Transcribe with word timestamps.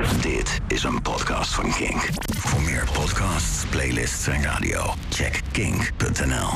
Dit 0.00 0.60
is 0.68 0.82
een 0.82 1.02
podcast 1.02 1.54
van 1.54 1.72
Kink. 1.72 2.08
Voor 2.36 2.62
meer 2.62 2.88
podcasts, 2.92 3.66
playlists 3.66 4.26
en 4.26 4.42
radio, 4.42 4.94
check 5.08 5.40
kink.nl. 5.52 6.48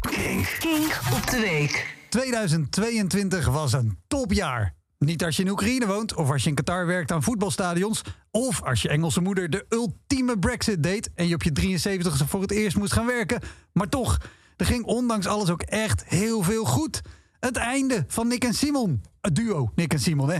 Kink. 0.00 0.56
Kink 0.58 1.00
op 1.12 1.30
de 1.30 1.40
week. 1.40 1.96
2022 2.08 3.46
was 3.46 3.72
een 3.72 3.98
topjaar. 4.08 4.74
Niet 4.98 5.24
als 5.24 5.36
je 5.36 5.42
in 5.42 5.48
Oekraïne 5.48 5.86
woont, 5.86 6.14
of 6.14 6.30
als 6.30 6.42
je 6.42 6.48
in 6.48 6.54
Qatar 6.54 6.86
werkt 6.86 7.12
aan 7.12 7.22
voetbalstadions, 7.22 8.02
of 8.30 8.62
als 8.62 8.82
je 8.82 8.88
Engelse 8.88 9.20
moeder 9.20 9.50
de 9.50 9.66
ultieme 9.68 10.38
Brexit 10.38 10.82
deed 10.82 11.10
en 11.14 11.28
je 11.28 11.34
op 11.34 11.42
je 11.42 11.78
73ste 11.78 12.28
voor 12.28 12.40
het 12.40 12.50
eerst 12.50 12.76
moest 12.76 12.92
gaan 12.92 13.06
werken. 13.06 13.40
Maar 13.72 13.88
toch, 13.88 14.18
er 14.56 14.66
ging 14.66 14.84
ondanks 14.84 15.26
alles 15.26 15.50
ook 15.50 15.62
echt 15.62 16.04
heel 16.04 16.42
veel 16.42 16.64
goed. 16.64 17.00
Het 17.40 17.56
einde 17.56 18.04
van 18.08 18.28
Nick 18.28 18.44
en 18.44 18.54
Simon. 18.54 19.02
Het 19.20 19.34
duo 19.34 19.72
Nick 19.74 19.92
en 19.92 20.00
Simon, 20.00 20.30
hè? 20.30 20.38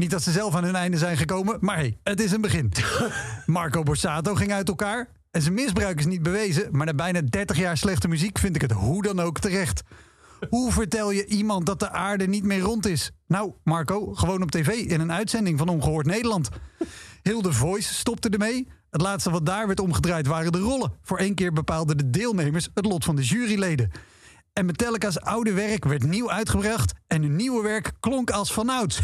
Niet 0.00 0.10
dat 0.10 0.22
ze 0.22 0.30
zelf 0.30 0.54
aan 0.54 0.64
hun 0.64 0.74
einde 0.74 0.98
zijn 0.98 1.16
gekomen, 1.16 1.56
maar 1.60 1.76
hey, 1.76 1.98
het 2.02 2.20
is 2.20 2.32
een 2.32 2.40
begin. 2.40 2.72
Marco 3.46 3.82
Borsato 3.82 4.34
ging 4.34 4.52
uit 4.52 4.68
elkaar. 4.68 5.08
En 5.30 5.42
zijn 5.42 5.54
misbruik 5.54 5.98
is 5.98 6.06
niet 6.06 6.22
bewezen, 6.22 6.68
maar 6.70 6.86
na 6.86 6.94
bijna 6.94 7.20
30 7.20 7.56
jaar 7.56 7.76
slechte 7.76 8.08
muziek 8.08 8.38
vind 8.38 8.54
ik 8.54 8.60
het 8.60 8.72
hoe 8.72 9.02
dan 9.02 9.20
ook 9.20 9.38
terecht. 9.38 9.82
Hoe 10.48 10.72
vertel 10.72 11.10
je 11.10 11.26
iemand 11.26 11.66
dat 11.66 11.78
de 11.78 11.90
aarde 11.90 12.26
niet 12.26 12.44
meer 12.44 12.60
rond 12.60 12.86
is? 12.86 13.10
Nou, 13.26 13.52
Marco, 13.64 14.14
gewoon 14.14 14.42
op 14.42 14.50
tv 14.50 14.68
in 14.68 15.00
een 15.00 15.12
uitzending 15.12 15.58
van 15.58 15.68
Ongehoord 15.68 16.06
Nederland. 16.06 16.48
Heel 17.22 17.42
de 17.42 17.52
Voice 17.52 17.94
stopte 17.94 18.28
ermee. 18.28 18.68
Het 18.90 19.00
laatste 19.00 19.30
wat 19.30 19.46
daar 19.46 19.66
werd 19.66 19.80
omgedraaid 19.80 20.26
waren 20.26 20.52
de 20.52 20.58
rollen. 20.58 20.92
Voor 21.02 21.18
één 21.18 21.34
keer 21.34 21.52
bepaalden 21.52 21.96
de 21.96 22.10
deelnemers 22.10 22.68
het 22.74 22.86
lot 22.86 23.04
van 23.04 23.16
de 23.16 23.22
juryleden. 23.22 23.90
En 24.52 24.66
Metallica's 24.66 25.18
oude 25.18 25.52
werk 25.52 25.84
werd 25.84 26.02
nieuw 26.02 26.30
uitgebracht 26.30 26.92
en 27.06 27.22
hun 27.22 27.36
nieuwe 27.36 27.62
werk 27.62 27.92
klonk 28.00 28.30
als 28.30 28.52
vanouds. 28.52 29.00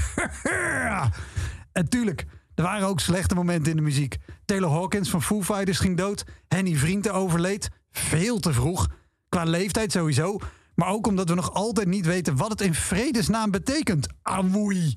en 1.72 1.88
tuurlijk, 1.88 2.26
er 2.54 2.62
waren 2.62 2.88
ook 2.88 3.00
slechte 3.00 3.34
momenten 3.34 3.70
in 3.70 3.76
de 3.76 3.82
muziek. 3.82 4.16
Taylor 4.44 4.70
Hawkins 4.70 5.10
van 5.10 5.22
Foo 5.22 5.42
Fighters 5.42 5.78
ging 5.78 5.96
dood. 5.96 6.24
Henny 6.48 6.74
Vrienden 6.74 7.14
overleed. 7.14 7.68
Veel 7.90 8.38
te 8.38 8.52
vroeg. 8.52 8.88
Qua 9.28 9.44
leeftijd 9.44 9.92
sowieso. 9.92 10.38
Maar 10.74 10.88
ook 10.88 11.06
omdat 11.06 11.28
we 11.28 11.34
nog 11.34 11.52
altijd 11.52 11.86
niet 11.86 12.06
weten 12.06 12.36
wat 12.36 12.50
het 12.50 12.60
in 12.60 12.74
vredesnaam 12.74 13.50
betekent. 13.50 14.08
Amoei. 14.22 14.94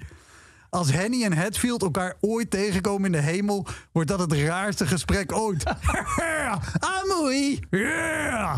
Als 0.69 0.91
Henny 0.91 1.23
en 1.23 1.37
Hatfield 1.37 1.81
elkaar 1.81 2.15
ooit 2.19 2.51
tegenkomen 2.51 3.05
in 3.05 3.11
de 3.11 3.27
hemel, 3.31 3.67
wordt 3.91 4.09
dat 4.09 4.19
het 4.19 4.33
raarste 4.33 4.87
gesprek 4.87 5.31
ooit. 5.31 5.63
Amoei. 7.01 7.59
Yeah. 7.69 8.57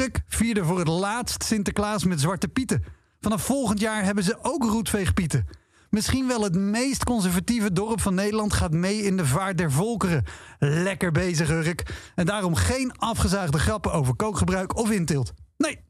Urk 0.00 0.20
vierde 0.28 0.64
voor 0.64 0.78
het 0.78 0.88
laatst 0.88 1.44
Sinterklaas 1.44 2.04
met 2.04 2.20
Zwarte 2.20 2.48
Pieten. 2.48 2.84
Vanaf 3.20 3.42
volgend 3.42 3.80
jaar 3.80 4.04
hebben 4.04 4.24
ze 4.24 4.38
ook 4.42 4.64
roetveegpieten. 4.64 5.46
Misschien 5.90 6.26
wel 6.26 6.42
het 6.42 6.54
meest 6.54 7.04
conservatieve 7.04 7.72
dorp 7.72 8.00
van 8.00 8.14
Nederland 8.14 8.52
gaat 8.52 8.72
mee 8.72 9.02
in 9.02 9.16
de 9.16 9.26
vaart 9.26 9.58
der 9.58 9.72
volkeren. 9.72 10.24
Lekker 10.58 11.12
bezig, 11.12 11.50
Urk. 11.50 12.10
En 12.14 12.26
daarom 12.26 12.54
geen 12.54 12.92
afgezaagde 12.98 13.58
grappen 13.58 13.92
over 13.92 14.16
kookgebruik 14.16 14.76
of 14.76 14.90
inteelt. 14.90 15.32
Nee, 15.56 15.80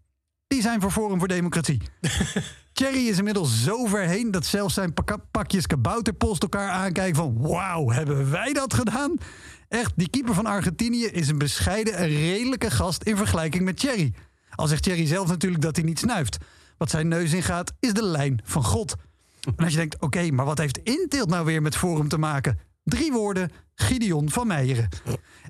die 0.47 0.63
zijn 0.63 0.81
voor 0.81 0.91
Forum 0.91 1.19
voor 1.19 1.29
Democratie. 1.29 1.83
Thierry 2.73 3.09
is 3.09 3.19
inmiddels 3.19 3.63
zo 3.63 3.87
ver 3.87 4.07
heen 4.07 4.31
dat 4.31 4.47
zelfs 4.47 4.75
zijn 4.75 4.95
pakjes 5.31 5.67
kabouterpost 5.67 6.43
elkaar 6.43 6.71
aankijken 6.71 7.17
van... 7.17 7.39
wauw, 7.39 7.91
hebben 7.91 8.31
wij 8.31 8.53
dat 8.53 8.75
gedaan? 8.75 9.17
Echt, 9.71 9.93
die 9.97 10.11
keeper 10.11 10.35
van 10.35 10.47
Argentinië 10.47 11.05
is 11.05 11.29
een 11.29 11.39
bescheiden 11.39 11.95
en 11.95 12.09
redelijke 12.09 12.71
gast 12.71 13.03
in 13.03 13.17
vergelijking 13.17 13.65
met 13.65 13.77
Thierry. 13.77 14.15
Al 14.55 14.67
zegt 14.67 14.83
Thierry 14.83 15.07
zelf 15.07 15.29
natuurlijk 15.29 15.63
dat 15.63 15.77
hij 15.77 15.85
niet 15.85 15.99
snuift. 15.99 16.37
Wat 16.77 16.91
zijn 16.91 17.09
neus 17.09 17.33
ingaat, 17.33 17.73
is 17.81 17.93
de 17.93 18.05
lijn 18.05 18.41
van 18.45 18.65
God. 18.65 18.95
En 19.41 19.65
als 19.65 19.71
je 19.73 19.79
denkt, 19.79 20.01
oké, 20.01 20.31
maar 20.31 20.45
wat 20.45 20.59
heeft 20.59 20.79
Inteelt 20.79 21.29
nou 21.29 21.45
weer 21.45 21.63
met 21.63 21.77
Forum 21.77 22.09
te 22.09 22.19
maken? 22.19 22.59
Drie 22.85 23.13
woorden, 23.13 23.51
Gideon 23.75 24.31
van 24.31 24.47
Meijeren. 24.47 24.89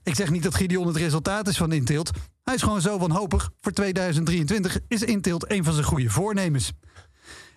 Ik 0.02 0.14
zeg 0.14 0.30
niet 0.30 0.42
dat 0.42 0.54
Gideon 0.54 0.86
het 0.86 0.96
resultaat 0.96 1.48
is 1.48 1.56
van 1.56 1.72
Inteelt. 1.72 2.10
Hij 2.44 2.54
is 2.54 2.62
gewoon 2.62 2.80
zo 2.80 2.98
wanhopig. 2.98 3.50
Voor 3.60 3.72
2023 3.72 4.78
is 4.88 5.02
Inteelt 5.02 5.50
een 5.50 5.64
van 5.64 5.72
zijn 5.72 5.86
goede 5.86 6.10
voornemens. 6.10 6.72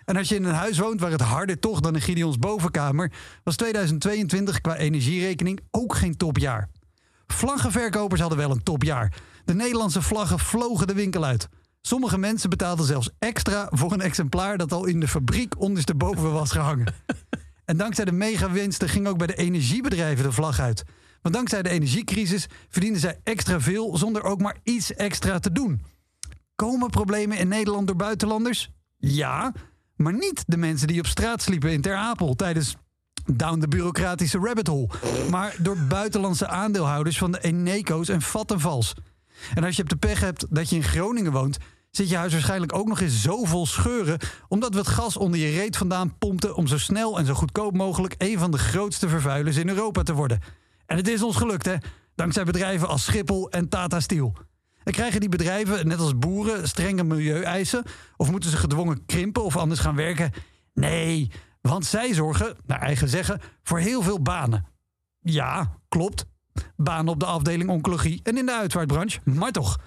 En 0.06 0.18
als 0.18 0.30
je 0.30 0.36
in 0.36 0.44
een 0.44 0.54
huis 0.54 0.78
woont 0.78 1.00
waar 1.00 1.12
het 1.12 1.22
harder 1.22 1.60
toch 1.60 1.80
dan 1.80 1.96
in 1.96 2.02
Gideons 2.02 2.38
bovenkamer, 2.38 3.12
was 3.44 3.56
2022 3.56 4.62
qua 4.62 4.76
energierekening 4.76 5.60
ook 5.72 5.96
geen 5.96 6.18
topjaar. 6.18 6.70
Vlaggenverkopers 7.28 8.22
hadden 8.22 8.40
wel 8.40 8.52
een 8.52 8.64
topjaar. 8.64 9.14
De 9.46 9.54
Nederlandse 9.54 10.02
vlaggen 10.02 10.40
vlogen 10.40 10.88
de 10.88 10.94
winkel 10.94 11.24
uit. 11.24 11.50
Sommige 11.82 12.18
mensen 12.18 12.50
betaalden 12.50 12.86
zelfs 12.86 13.10
extra 13.20 13.68
voor 13.72 13.92
een 13.92 14.02
exemplaar 14.02 14.58
dat 14.58 14.72
al 14.72 14.86
in 14.86 15.00
de 15.00 15.08
fabriek 15.08 15.60
ondersteboven 15.60 16.32
was 16.32 16.52
gehangen. 16.52 16.94
En 17.66 17.78
dankzij 17.78 18.06
de 18.06 18.12
megawinsten 18.12 18.90
ging 18.90 19.08
ook 19.08 19.18
bij 19.18 19.28
de 19.28 19.36
energiebedrijven 19.36 20.24
de 20.24 20.32
vlag 20.32 20.60
uit. 20.60 20.84
Want 21.22 21.36
dankzij 21.36 21.62
de 21.62 21.70
energiecrisis 21.70 22.48
verdienen 22.70 23.00
zij 23.00 23.20
extra 23.24 23.60
veel 23.60 23.98
zonder 23.98 24.24
ook 24.24 24.42
maar 24.42 24.58
iets 24.64 24.94
extra 24.94 25.40
te 25.40 25.52
doen. 25.52 25.82
Komen 26.56 26.90
problemen 26.90 27.38
in 27.38 27.48
Nederland 27.48 27.88
door 27.88 27.96
buitenlanders? 27.96 28.72
Ja, 28.98 29.54
maar 30.04 30.14
niet 30.14 30.44
de 30.48 30.58
mensen 30.58 30.88
die 30.88 31.00
op 31.00 31.08
straat 31.08 31.42
sliepen 31.42 31.72
in 31.72 31.82
Ter 31.82 31.96
Apel 31.96 32.34
tijdens 32.34 32.76
down 33.26 33.60
de 33.60 33.68
bureaucratische 33.68 34.38
rabbit 34.38 34.68
hole. 34.68 34.90
Maar 35.30 35.56
door 35.60 35.78
buitenlandse 35.78 36.48
aandeelhouders 36.48 37.18
van 37.18 37.32
de 37.32 37.42
Eneco's 37.42 38.10
en 38.10 38.22
Vattenvals. 38.22 38.94
En 39.54 39.64
als 39.64 39.76
je 39.76 39.82
op 39.82 39.90
de 39.90 39.96
pech 39.96 40.20
hebt 40.20 40.46
dat 40.50 40.70
je 40.70 40.76
in 40.76 40.84
Groningen 40.84 41.32
woont, 41.32 41.58
zit 41.92 42.10
je 42.10 42.18
huis 42.18 42.32
waarschijnlijk 42.32 42.76
ook 42.76 42.88
nog 42.88 43.00
eens 43.00 43.22
zo 43.22 43.44
vol 43.44 43.66
scheuren. 43.66 44.20
omdat 44.48 44.74
we 44.74 44.80
het 44.80 44.88
gas 44.88 45.18
onder 45.18 45.40
je 45.40 45.56
reet 45.56 45.78
vandaan 45.78 46.18
pompten 46.18 46.56
om 46.56 46.68
zo 46.68 46.78
snel 46.78 47.20
en 47.20 47.26
zo 47.26 47.34
goedkoop 47.34 47.74
mogelijk 47.78 48.16
een 48.18 48.40
van 48.40 48.52
de 48.52 48.58
grootste 48.58 49.10
vervuilers 49.10 49.58
in 49.58 49.70
Europa 49.70 50.04
te 50.04 50.14
worden. 50.14 50.40
En 50.86 50.98
het 50.98 51.08
is 51.08 51.24
ons 51.24 51.36
gelukt, 51.36 51.66
hè? 51.66 51.76
Dankzij 52.16 52.44
bedrijven 52.44 52.88
als 52.88 53.04
Schiphol 53.04 53.50
en 53.50 53.70
Tata 53.70 54.00
Steel. 54.00 54.34
En 54.84 54.92
krijgen 54.92 55.20
die 55.20 55.30
bedrijven, 55.30 55.88
net 55.88 56.00
als 56.00 56.18
boeren, 56.18 56.68
strenge 56.68 57.04
milieueisen? 57.04 57.84
Of 58.18 58.32
moeten 58.32 58.50
ze 58.50 58.58
gedwongen 58.58 59.06
krimpen 59.06 59.44
of 59.44 59.58
anders 59.58 59.80
gaan 59.80 59.96
werken? 59.96 60.32
Nee, 60.74 61.32
want 61.62 61.86
zij 61.86 62.14
zorgen, 62.14 62.56
naar 62.66 62.80
eigen 62.80 63.10
zeggen, 63.10 63.42
voor 63.64 63.80
heel 63.80 64.02
veel 64.02 64.22
banen. 64.22 64.66
Ja, 65.20 65.78
klopt. 65.88 66.26
Banen 66.76 67.14
op 67.14 67.20
de 67.20 67.26
afdeling 67.26 67.70
oncologie 67.70 68.20
en 68.24 68.38
in 68.38 68.46
de 68.46 68.58
uitvaartbranche, 68.58 69.20
maar 69.24 69.52
toch. 69.52 69.80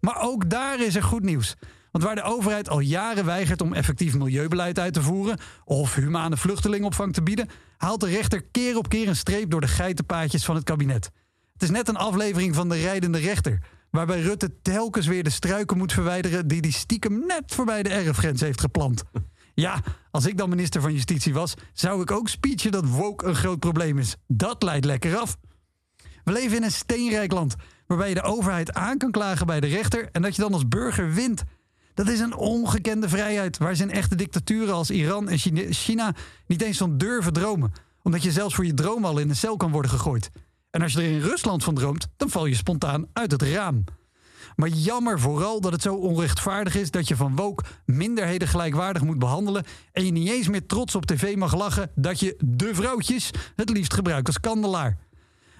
Maar 0.00 0.20
ook 0.20 0.50
daar 0.50 0.80
is 0.80 0.94
er 0.94 1.02
goed 1.02 1.22
nieuws. 1.22 1.56
Want 1.90 2.04
waar 2.04 2.14
de 2.14 2.22
overheid 2.22 2.68
al 2.68 2.80
jaren 2.80 3.24
weigert 3.24 3.60
om 3.60 3.72
effectief 3.72 4.14
milieubeleid 4.14 4.78
uit 4.78 4.92
te 4.92 5.02
voeren 5.02 5.38
of 5.64 5.94
humane 5.94 6.36
vluchtelingopvang 6.36 7.12
te 7.12 7.22
bieden, 7.22 7.48
haalt 7.76 8.00
de 8.00 8.08
rechter 8.08 8.42
keer 8.42 8.76
op 8.76 8.88
keer 8.88 9.08
een 9.08 9.16
streep 9.16 9.50
door 9.50 9.60
de 9.60 9.68
geitenpaadjes 9.68 10.44
van 10.44 10.54
het 10.54 10.64
kabinet. 10.64 11.10
Het 11.52 11.62
is 11.62 11.70
net 11.70 11.88
een 11.88 11.96
aflevering 11.96 12.54
van 12.54 12.68
de 12.68 12.80
rijdende 12.80 13.18
rechter, 13.18 13.62
waarbij 13.90 14.20
Rutte 14.20 14.60
telkens 14.62 15.06
weer 15.06 15.24
de 15.24 15.30
struiken 15.30 15.76
moet 15.76 15.92
verwijderen 15.92 16.48
die 16.48 16.60
die 16.60 16.72
stiekem 16.72 17.26
net 17.26 17.42
voorbij 17.46 17.82
de 17.82 17.88
erfgrens 17.88 18.40
heeft 18.40 18.60
geplant. 18.60 19.02
Ja, 19.54 19.82
als 20.10 20.26
ik 20.26 20.36
dan 20.36 20.48
minister 20.48 20.80
van 20.80 20.92
Justitie 20.92 21.34
was, 21.34 21.54
zou 21.72 22.02
ik 22.02 22.10
ook 22.10 22.28
speechen 22.28 22.70
dat 22.70 22.88
woke 22.88 23.26
een 23.26 23.34
groot 23.34 23.58
probleem 23.58 23.98
is. 23.98 24.16
Dat 24.26 24.62
leidt 24.62 24.84
lekker 24.84 25.16
af. 25.16 25.36
We 26.24 26.32
leven 26.32 26.56
in 26.56 26.62
een 26.62 26.70
steenrijk 26.70 27.32
land, 27.32 27.54
waarbij 27.86 28.08
je 28.08 28.14
de 28.14 28.22
overheid 28.22 28.72
aan 28.72 28.98
kan 28.98 29.10
klagen 29.10 29.46
bij 29.46 29.60
de 29.60 29.66
rechter 29.66 30.08
en 30.12 30.22
dat 30.22 30.36
je 30.36 30.42
dan 30.42 30.52
als 30.52 30.68
burger 30.68 31.12
wint. 31.12 31.42
Dat 31.94 32.08
is 32.08 32.20
een 32.20 32.34
ongekende 32.34 33.08
vrijheid 33.08 33.58
waar 33.58 33.74
ze 33.74 33.82
in 33.82 33.90
echte 33.90 34.14
dictaturen 34.14 34.74
als 34.74 34.90
Iran 34.90 35.28
en 35.28 35.38
China 35.72 36.14
niet 36.46 36.62
eens 36.62 36.78
van 36.78 36.98
durven 36.98 37.32
dromen. 37.32 37.72
Omdat 38.02 38.22
je 38.22 38.32
zelfs 38.32 38.54
voor 38.54 38.66
je 38.66 38.74
droom 38.74 39.04
al 39.04 39.18
in 39.18 39.28
een 39.28 39.36
cel 39.36 39.56
kan 39.56 39.70
worden 39.70 39.90
gegooid. 39.90 40.30
En 40.70 40.82
als 40.82 40.92
je 40.92 40.98
er 40.98 41.10
in 41.10 41.20
Rusland 41.20 41.64
van 41.64 41.74
droomt, 41.74 42.08
dan 42.16 42.30
val 42.30 42.46
je 42.46 42.54
spontaan 42.54 43.06
uit 43.12 43.30
het 43.30 43.42
raam. 43.42 43.84
Maar 44.56 44.68
jammer 44.68 45.20
vooral 45.20 45.60
dat 45.60 45.72
het 45.72 45.82
zo 45.82 45.94
onrechtvaardig 45.94 46.74
is 46.74 46.90
dat 46.90 47.08
je 47.08 47.16
van 47.16 47.36
woke 47.36 47.64
minderheden 47.84 48.48
gelijkwaardig 48.48 49.02
moet 49.02 49.18
behandelen 49.18 49.64
en 49.92 50.04
je 50.04 50.12
niet 50.12 50.28
eens 50.28 50.48
meer 50.48 50.66
trots 50.66 50.94
op 50.94 51.06
tv 51.06 51.36
mag 51.36 51.56
lachen 51.56 51.90
dat 51.94 52.20
je 52.20 52.36
de 52.44 52.74
vrouwtjes 52.74 53.30
het 53.56 53.70
liefst 53.70 53.94
gebruikt 53.94 54.26
als 54.26 54.40
kandelaar. 54.40 54.98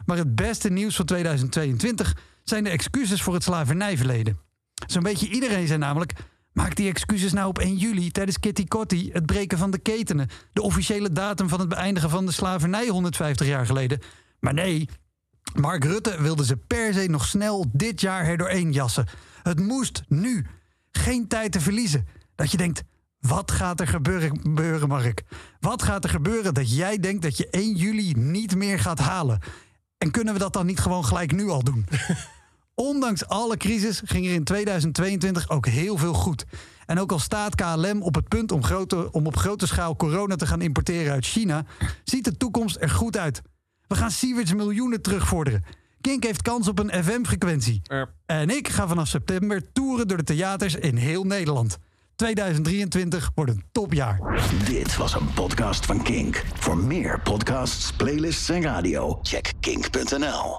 Maar 0.05 0.17
het 0.17 0.35
beste 0.35 0.71
nieuws 0.71 0.97
van 0.97 1.05
2022 1.05 2.17
zijn 2.45 2.65
de 2.65 2.71
excuses 2.71 3.23
voor 3.23 3.35
het 3.35 3.43
slavernijverleden. 3.43 4.39
Zo'n 4.87 5.03
beetje 5.03 5.29
iedereen 5.29 5.67
zei 5.67 5.79
namelijk: 5.79 6.13
maak 6.53 6.77
die 6.77 6.89
excuses 6.89 7.33
nou 7.33 7.49
op 7.49 7.59
1 7.59 7.77
juli 7.77 8.11
tijdens 8.11 8.41
Kitty 8.41 8.67
Kotti, 8.67 9.11
het 9.13 9.27
breken 9.27 9.59
van 9.59 9.71
de 9.71 9.79
ketenen, 9.79 10.29
de 10.53 10.63
officiële 10.63 11.13
datum 11.13 11.49
van 11.49 11.61
het 11.61 11.69
beëindigen 11.69 12.11
van 12.11 12.27
de 12.27 12.33
slavernij 12.33 12.89
150 12.89 13.47
jaar 13.47 13.67
geleden. 13.67 14.01
Maar 14.41 14.55
nee, 14.55 14.89
Mark 15.55 15.85
Rutte 15.85 16.23
wilde 16.23 16.45
ze 16.45 16.57
per 16.57 16.95
se 16.95 17.07
nog 17.09 17.27
snel 17.27 17.67
dit 17.73 18.01
jaar 18.01 18.25
er 18.25 18.37
doorheen 18.37 18.73
jassen. 18.73 19.07
Het 19.43 19.61
moest 19.61 20.03
nu. 20.09 20.47
Geen 20.91 21.29
tijd 21.29 21.53
te 21.53 21.61
verliezen. 21.61 22.07
Dat 22.35 22.51
je 22.51 22.57
denkt, 22.57 22.83
wat 23.21 23.51
gaat 23.51 23.81
er 23.81 23.89
gebeuren, 23.89 24.89
Mark? 24.89 25.23
Wat 25.61 25.83
gaat 25.83 26.05
er 26.05 26.11
gebeuren 26.11 26.55
dat 26.55 26.77
jij 26.77 26.99
denkt 26.99 27.23
dat 27.23 27.37
je 27.37 27.49
1 27.51 27.75
juli 27.75 28.13
niet 28.13 28.57
meer 28.57 28.79
gaat 28.79 28.99
halen? 28.99 29.41
En 29.99 30.11
kunnen 30.11 30.33
we 30.33 30.39
dat 30.39 30.53
dan 30.53 30.67
niet 30.67 30.81
gewoon 30.81 31.05
gelijk 31.05 31.33
nu 31.33 31.49
al 31.49 31.63
doen? 31.63 31.87
Ondanks 32.75 33.27
alle 33.27 33.57
crisis 33.57 34.03
ging 34.05 34.27
er 34.27 34.33
in 34.33 34.45
2022 34.45 35.49
ook 35.49 35.67
heel 35.67 35.97
veel 35.97 36.13
goed. 36.13 36.45
En 36.87 36.99
ook 36.99 37.13
al 37.13 37.19
staat 37.19 37.55
KLM 37.55 38.03
op 38.03 38.15
het 38.15 38.29
punt 38.29 38.53
om, 38.53 38.65
grote, 38.65 39.13
om 39.13 39.27
op 39.27 39.37
grote 39.37 39.67
schaal 39.67 39.97
corona 39.97 40.37
te 40.37 40.47
gaan 40.47 40.63
importeren 40.63 41.13
uit 41.13 41.27
China, 41.27 41.65
ziet 42.05 42.25
de 42.25 42.37
toekomst 42.37 42.77
er 42.81 42.91
goed 42.91 43.17
uit. 43.17 43.43
We 43.89 43.95
gaan 43.95 44.11
Sieverts 44.11 44.55
miljoenen 44.55 45.03
terugvorderen. 45.03 45.65
Kink 46.01 46.25
heeft 46.25 46.43
kans 46.43 46.69
op 46.69 46.79
een 46.79 47.05
FM-frequentie. 47.05 47.83
En 48.27 48.51
ik 48.51 48.69
ga 48.69 48.89
vanaf 48.89 49.09
september 49.09 49.73
toeren 49.73 50.09
door 50.09 50.17
de 50.17 50.23
theaters 50.23 50.75
in 50.75 50.97
heel 50.97 51.25
Nederland. 51.25 51.79
2023 52.17 53.31
wordt 53.35 53.51
een 53.51 53.65
topjaar. 53.73 54.43
Dit 54.65 54.97
was 54.97 55.15
een 55.15 55.33
podcast 55.35 55.87
van 55.87 56.03
Kink. 56.03 56.45
Voor 56.55 56.77
meer 56.77 57.21
podcasts, 57.21 57.93
playlists 57.93 58.49
en 58.49 58.63
radio, 58.63 59.19
check 59.23 59.53
kink.nl. 59.61 60.57